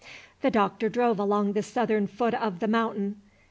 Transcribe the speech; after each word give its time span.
The 0.41 0.49
Doctor 0.49 0.89
drove 0.89 1.19
along 1.19 1.53
the 1.53 1.61
southern 1.61 2.07
foot 2.07 2.33
of 2.33 2.59
The 2.59 2.67
Mountain. 2.67 3.21